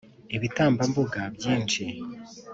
[0.35, 1.81] ibitambambuga byinshi